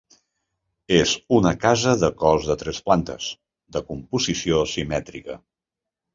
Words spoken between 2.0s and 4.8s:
de cos de tres plantes, de composició